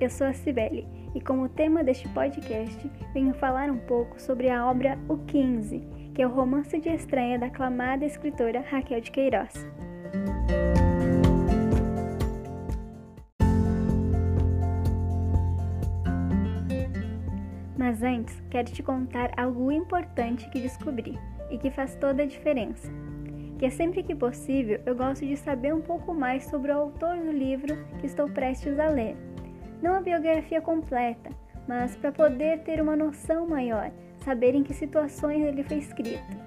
eu 0.00 0.08
sou 0.08 0.26
a 0.26 0.32
Cibele 0.32 0.88
e 1.14 1.20
como 1.20 1.48
tema 1.48 1.84
deste 1.84 2.08
podcast 2.08 2.90
venho 3.12 3.34
falar 3.34 3.70
um 3.70 3.76
pouco 3.76 4.20
sobre 4.20 4.48
a 4.48 4.66
obra 4.66 4.98
O 5.06 5.18
15, 5.18 5.82
que 6.14 6.22
é 6.22 6.26
o 6.26 6.30
romance 6.30 6.78
de 6.80 6.88
estreia 6.88 7.38
da 7.38 7.46
aclamada 7.46 8.06
escritora 8.06 8.64
Raquel 8.66 9.02
de 9.02 9.10
Queiroz. 9.10 9.52
Mas 17.76 18.02
antes, 18.02 18.42
quero 18.50 18.70
te 18.72 18.82
contar 18.82 19.32
algo 19.36 19.70
importante 19.70 20.48
que 20.48 20.60
descobri 20.60 21.18
e 21.50 21.58
que 21.58 21.70
faz 21.70 21.94
toda 21.96 22.22
a 22.22 22.26
diferença. 22.26 22.90
Que 23.58 23.66
é 23.66 23.70
sempre 23.70 24.02
que 24.02 24.14
possível 24.14 24.80
eu 24.86 24.94
gosto 24.94 25.26
de 25.26 25.36
saber 25.36 25.74
um 25.74 25.82
pouco 25.82 26.14
mais 26.14 26.44
sobre 26.44 26.72
o 26.72 26.78
autor 26.78 27.18
do 27.18 27.30
livro 27.30 27.76
que 27.98 28.06
estou 28.06 28.28
prestes 28.30 28.78
a 28.78 28.88
ler 28.88 29.14
não 29.82 29.94
a 29.94 30.00
biografia 30.00 30.60
completa, 30.60 31.30
mas 31.66 31.96
para 31.96 32.12
poder 32.12 32.60
ter 32.60 32.80
uma 32.80 32.96
noção 32.96 33.46
maior, 33.46 33.90
saber 34.24 34.54
em 34.54 34.62
que 34.62 34.74
situações 34.74 35.44
ele 35.44 35.62
foi 35.62 35.78
escrito. 35.78 36.40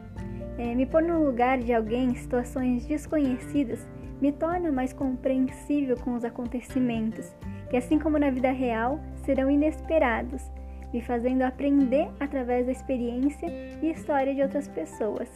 É, 0.57 0.75
me 0.75 0.85
pôr 0.85 1.01
no 1.01 1.23
lugar 1.25 1.57
de 1.57 1.73
alguém 1.73 2.09
em 2.09 2.15
situações 2.15 2.85
desconhecidas 2.85 3.87
me 4.23 4.31
torna 4.31 4.71
mais 4.71 4.93
compreensível 4.93 5.97
com 5.97 6.13
os 6.13 6.23
acontecimentos, 6.23 7.35
que 7.69 7.75
assim 7.75 7.99
como 7.99 8.17
na 8.17 8.29
vida 8.29 8.51
real, 8.51 8.97
serão 9.25 9.51
inesperados, 9.51 10.49
me 10.93 11.01
fazendo 11.01 11.41
aprender 11.41 12.09
através 12.21 12.65
da 12.65 12.71
experiência 12.71 13.47
e 13.81 13.91
história 13.91 14.33
de 14.33 14.41
outras 14.41 14.67
pessoas. 14.69 15.29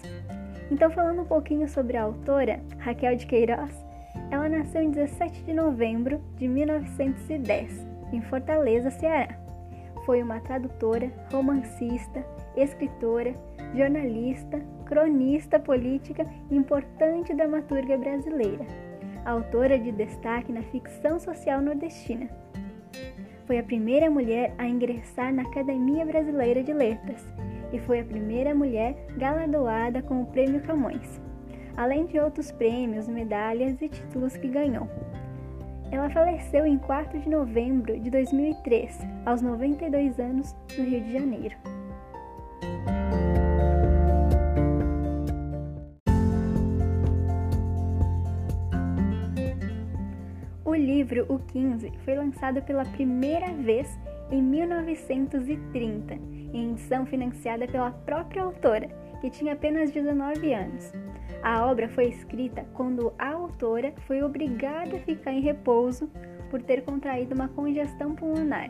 Então, 0.72 0.90
falando 0.90 1.22
um 1.22 1.26
pouquinho 1.26 1.68
sobre 1.68 1.98
a 1.98 2.04
autora, 2.04 2.62
Raquel 2.80 3.18
de 3.18 3.26
Queiroz, 3.26 3.87
ela 4.32 4.50
nasceu 4.50 4.82
em 4.82 4.92
17 4.92 5.44
de 5.44 5.54
novembro 5.54 6.22
de 6.38 6.48
1910 6.48 7.88
em 8.12 8.22
Fortaleza, 8.22 8.90
Ceará. 8.90 9.38
Foi 10.06 10.22
uma 10.24 10.40
tradutora, 10.40 11.12
romancista, 11.32 12.26
escritora, 12.56 13.34
jornalista, 13.76 14.62
cronista 14.86 15.60
política 15.60 16.26
e 16.50 16.56
importante 16.56 17.34
dramaturga 17.34 17.98
brasileira, 17.98 18.66
autora 19.26 19.78
de 19.78 19.92
destaque 19.92 20.52
na 20.52 20.62
ficção 20.64 21.20
social 21.20 21.62
nordestina. 21.62 22.30
Foi 23.46 23.60
a 23.60 23.64
primeira 23.64 24.10
mulher 24.10 24.54
a 24.58 24.68
ingressar 24.68 25.34
na 25.34 25.44
Academia 25.44 26.06
Brasileira 26.06 26.64
de 26.64 26.74
Letras 26.74 27.26
e 27.72 27.80
foi 27.80 28.00
a 28.00 28.06
primeira 28.06 28.54
mulher 28.56 28.96
galardoada 29.18 30.02
com 30.02 30.22
o 30.22 30.26
Prêmio 30.26 30.62
Camões, 30.62 31.22
além 31.78 32.08
de 32.08 32.20
outros 32.20 32.52
prêmios, 32.52 33.08
medalhas 33.08 33.80
e 33.80 33.88
títulos 33.88 34.36
que 34.36 34.48
ganhou. 34.48 34.90
Ela 35.92 36.10
faleceu 36.10 36.66
em 36.66 36.78
4 36.78 37.20
de 37.20 37.30
novembro 37.30 37.98
de 37.98 38.10
2003, 38.10 39.00
aos 39.26 39.42
92 39.42 40.20
anos, 40.20 40.54
no 40.78 40.84
Rio 40.84 41.02
de 41.02 41.14
Janeiro. 41.14 41.56
O 50.66 50.76
livro 50.76 51.26
O 51.30 51.40
15 51.40 51.94
foi 52.04 52.16
lançado 52.16 52.62
pela 52.64 52.84
primeira 52.84 53.54
vez 53.54 53.98
em 54.32 54.42
1930, 54.42 56.14
em 56.54 56.72
edição 56.72 57.06
financiada 57.06 57.68
pela 57.68 57.92
própria 57.92 58.44
autora, 58.44 58.88
que 59.22 59.30
tinha 59.30 59.54
apenas 59.54 59.92
19 59.92 60.54
anos. 60.54 60.94
A 61.44 61.66
obra 61.66 61.88
foi 61.90 62.06
escrita 62.06 62.66
quando 62.74 63.14
a 63.18 63.30
autora 63.30 63.94
foi 64.06 64.22
obrigada 64.22 64.98
a 64.98 65.00
ficar 65.00 65.32
em 65.32 65.42
repouso 65.42 66.10
por 66.50 66.62
ter 66.62 66.84
contraído 66.84 67.36
uma 67.36 67.48
congestão 67.50 68.16
pulmonar 68.16 68.70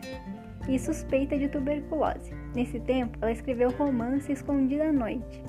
e 0.68 0.78
suspeita 0.78 1.38
de 1.38 1.48
tuberculose. 1.48 2.32
Nesse 2.54 2.78
tempo, 2.80 3.18
ela 3.20 3.32
escreveu 3.32 3.70
Romance 3.70 4.30
Escondida 4.30 4.88
à 4.88 4.92
Noite. 4.92 5.42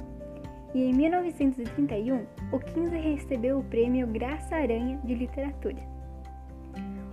E 0.74 0.84
em 0.84 0.94
1931, 0.94 2.26
o 2.52 2.60
15 2.60 2.96
recebeu 2.96 3.60
o 3.60 3.64
prêmio 3.64 4.08
Graça 4.08 4.56
Aranha 4.56 5.00
de 5.04 5.16
Literatura. 5.16 5.99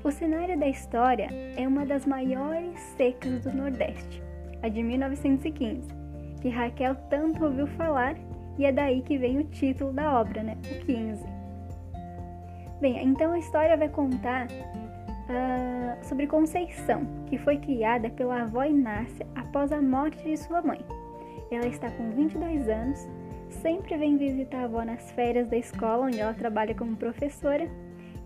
O 0.06 0.12
cenário 0.12 0.56
da 0.56 0.68
história 0.68 1.26
é 1.56 1.66
uma 1.66 1.84
das 1.84 2.06
maiores 2.06 2.78
secas 2.96 3.42
do 3.42 3.52
Nordeste, 3.52 4.22
a 4.62 4.68
de 4.68 4.80
1915, 4.80 5.88
que 6.40 6.48
Raquel 6.48 6.94
tanto 7.10 7.44
ouviu 7.44 7.66
falar 7.66 8.14
e 8.56 8.64
é 8.64 8.70
daí 8.70 9.02
que 9.02 9.18
vem 9.18 9.40
o 9.40 9.44
título 9.46 9.92
da 9.92 10.20
obra, 10.20 10.44
né? 10.44 10.56
O 10.62 10.86
15. 10.86 11.24
Bem, 12.80 13.04
então 13.04 13.32
a 13.32 13.38
história 13.40 13.76
vai 13.76 13.88
contar 13.88 14.46
uh, 14.46 16.04
sobre 16.04 16.28
Conceição, 16.28 17.04
que 17.26 17.36
foi 17.36 17.56
criada 17.56 18.08
pela 18.08 18.42
avó 18.42 18.62
Inácia 18.62 19.26
após 19.34 19.72
a 19.72 19.82
morte 19.82 20.22
de 20.22 20.36
sua 20.36 20.62
mãe. 20.62 20.84
Ela 21.50 21.66
está 21.66 21.90
com 21.90 22.10
22 22.10 22.68
anos, 22.68 23.08
sempre 23.48 23.96
vem 23.96 24.16
visitar 24.16 24.58
a 24.58 24.64
avó 24.66 24.84
nas 24.84 25.10
férias 25.10 25.48
da 25.48 25.56
escola 25.56 26.06
onde 26.06 26.20
ela 26.20 26.32
trabalha 26.32 26.76
como 26.76 26.94
professora, 26.94 27.68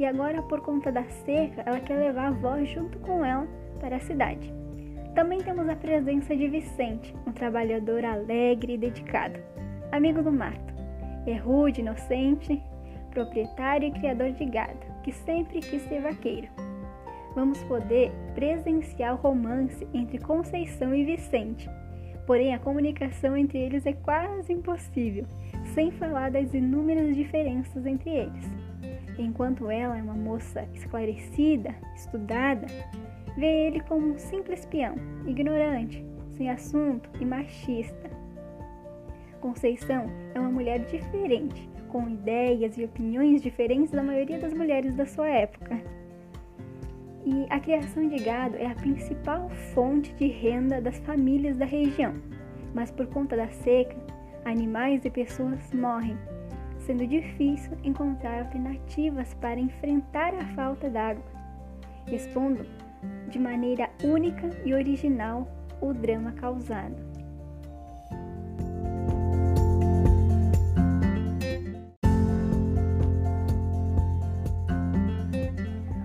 e 0.00 0.05
agora, 0.06 0.41
por 0.43 0.62
conta 0.62 0.91
da 0.91 1.05
seca, 1.05 1.62
ela 1.66 1.78
quer 1.78 1.99
levar 1.99 2.25
a 2.25 2.28
avó 2.28 2.65
junto 2.65 2.99
com 3.00 3.22
ela 3.22 3.47
para 3.78 3.97
a 3.97 4.00
cidade. 4.00 4.53
Também 5.15 5.41
temos 5.41 5.69
a 5.69 5.77
presença 5.77 6.34
de 6.34 6.49
Vicente, 6.49 7.15
um 7.27 7.33
trabalhador 7.33 8.03
alegre 8.03 8.75
e 8.75 8.78
dedicado 8.78 9.39
amigo 9.93 10.22
do 10.22 10.33
mato. 10.33 10.72
É 11.27 11.34
rude, 11.34 11.83
inocente, 11.83 12.62
proprietário 13.10 13.89
e 13.89 13.93
criador 13.93 14.33
de 14.33 14.47
gado, 14.47 14.81
que 15.03 15.12
sempre 15.12 15.60
quis 15.60 15.83
ser 15.83 16.00
vaqueiro. 16.00 16.49
Vamos 17.34 17.62
poder 17.65 18.10
presenciar 18.34 19.15
o 19.15 19.19
romance 19.19 19.87
entre 19.93 20.19
Conceição 20.19 20.94
e 20.94 21.05
Vicente. 21.05 21.69
Porém, 22.27 22.55
a 22.55 22.59
comunicação 22.59 23.37
entre 23.37 23.59
eles 23.59 23.84
é 23.84 23.93
quase 23.93 24.53
impossível, 24.53 25.27
sem 25.75 25.91
falar 25.91 26.31
das 26.31 26.55
inúmeras 26.55 27.15
diferenças 27.15 27.84
entre 27.84 28.10
eles. 28.10 28.69
Enquanto 29.20 29.70
ela 29.70 29.98
é 29.98 30.03
uma 30.03 30.14
moça 30.14 30.66
esclarecida, 30.72 31.75
estudada, 31.94 32.66
vê 33.36 33.66
ele 33.66 33.81
como 33.81 34.14
um 34.14 34.19
simples 34.19 34.64
peão, 34.64 34.94
ignorante, 35.26 36.03
sem 36.31 36.48
assunto 36.48 37.10
e 37.20 37.26
machista. 37.26 38.10
Conceição 39.42 40.06
é 40.34 40.41
uma 40.41 40.48
mulher 40.48 40.86
diferente, 40.86 41.69
com 41.88 42.09
ideias 42.09 42.78
e 42.78 42.84
opiniões 42.84 43.42
diferentes 43.42 43.91
da 43.91 44.03
maioria 44.03 44.38
das 44.38 44.54
mulheres 44.54 44.94
da 44.94 45.04
sua 45.04 45.28
época. 45.28 45.78
E 47.26 47.47
a 47.50 47.60
criação 47.60 48.09
de 48.09 48.25
gado 48.25 48.56
é 48.56 48.69
a 48.69 48.75
principal 48.75 49.50
fonte 49.75 50.14
de 50.14 50.28
renda 50.28 50.80
das 50.80 50.98
famílias 51.00 51.59
da 51.59 51.66
região, 51.66 52.14
mas 52.75 52.91
por 52.91 53.06
conta 53.09 53.36
da 53.36 53.48
seca, 53.50 53.94
animais 54.47 55.04
e 55.04 55.10
pessoas 55.10 55.75
morrem, 55.75 56.16
sendo 56.80 57.06
difícil 57.06 57.76
encontrar 57.84 58.41
alternativas 58.41 59.34
para 59.34 59.60
enfrentar 59.60 60.34
a 60.34 60.44
falta 60.54 60.88
d'água, 60.88 61.24
expondo 62.10 62.66
de 63.28 63.38
maneira 63.38 63.88
única 64.02 64.50
e 64.64 64.74
original 64.74 65.46
o 65.80 65.92
drama 65.92 66.32
causado. 66.32 66.96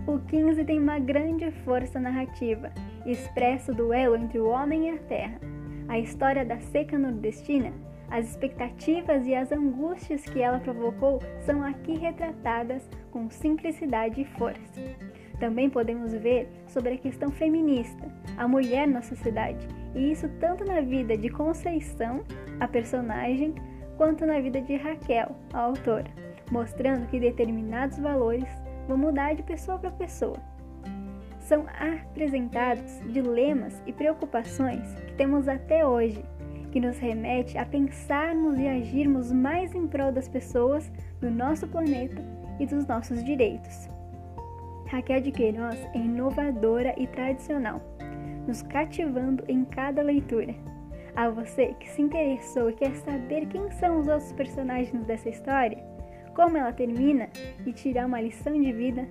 O 0.07 0.19
15 0.27 0.63
tem 0.63 0.79
uma 0.79 0.99
grande 0.99 1.51
força 1.63 1.99
narrativa, 1.99 2.71
expressa 3.05 3.71
o 3.71 3.75
duelo 3.75 4.15
entre 4.15 4.39
o 4.39 4.47
homem 4.47 4.87
e 4.87 4.89
a 4.91 4.97
terra. 4.97 5.39
A 5.87 5.99
história 5.99 6.45
da 6.45 6.59
seca 6.59 6.97
nordestina, 6.97 7.71
as 8.09 8.29
expectativas 8.29 9.25
e 9.25 9.34
as 9.34 9.52
angústias 9.52 10.23
que 10.23 10.41
ela 10.41 10.59
provocou 10.59 11.19
são 11.40 11.63
aqui 11.63 11.97
retratadas 11.97 12.87
com 13.11 13.29
simplicidade 13.29 14.22
e 14.22 14.25
força. 14.25 14.81
Também 15.40 15.69
podemos 15.69 16.13
ver 16.13 16.49
sobre 16.67 16.93
a 16.93 16.97
questão 16.97 17.29
feminista, 17.29 18.07
a 18.37 18.47
mulher 18.47 18.87
na 18.87 19.02
sociedade, 19.02 19.67
e 19.93 20.11
isso 20.11 20.29
tanto 20.40 20.63
na 20.63 20.81
vida 20.81 21.17
de 21.17 21.29
Conceição, 21.29 22.23
a 22.59 22.67
personagem, 22.67 23.53
quanto 23.97 24.25
na 24.25 24.40
vida 24.40 24.61
de 24.61 24.75
Raquel, 24.75 25.35
a 25.53 25.59
autora, 25.59 26.09
mostrando 26.52 27.07
que 27.07 27.19
determinados 27.19 27.97
valores 27.99 28.47
vão 28.87 28.97
mudar 28.97 29.34
de 29.34 29.43
pessoa 29.43 29.78
para 29.78 29.91
pessoa. 29.91 30.37
São 31.40 31.66
apresentados 31.79 32.99
dilemas 33.11 33.81
e 33.85 33.93
preocupações 33.93 34.96
que 35.05 35.13
temos 35.13 35.47
até 35.47 35.85
hoje, 35.85 36.23
que 36.75 36.81
nos 36.81 36.99
remete 36.99 37.57
a 37.57 37.66
pensarmos 37.66 38.59
e 38.59 38.67
agirmos 38.67 39.31
mais 39.31 39.73
em 39.73 39.87
prol 39.87 40.11
das 40.11 40.27
pessoas, 40.27 40.91
do 41.22 41.31
nosso 41.31 41.66
planeta 41.66 42.22
e 42.59 42.66
dos 42.66 42.85
nossos 42.85 43.23
direitos. 43.23 43.87
Raquel 44.87 45.22
de 45.22 45.31
Queiroz 45.31 45.79
é 45.93 45.99
inovadora 45.99 46.93
e 46.97 47.07
tradicional, 47.07 47.81
nos 48.45 48.61
cativando 48.61 49.41
em 49.47 49.63
cada 49.63 50.01
leitura. 50.01 50.53
A 51.16 51.29
você 51.29 51.73
que 51.79 51.89
se 51.89 52.01
interessou 52.01 52.69
e 52.69 52.73
quer 52.73 52.93
saber 52.95 53.45
quem 53.45 53.71
são 53.71 54.01
os 54.01 54.09
outros 54.09 54.33
personagens 54.33 55.01
dessa 55.05 55.29
história, 55.29 55.81
como 56.35 56.57
ela 56.57 56.73
termina 56.73 57.29
e 57.66 57.71
tirar 57.71 58.05
uma 58.05 58.19
lição 58.19 58.51
de 58.51 58.73
vida 58.73 59.07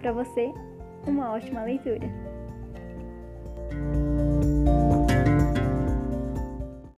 para 0.00 0.12
você, 0.12 0.50
uma 1.06 1.34
ótima 1.34 1.62
leitura. 1.62 2.35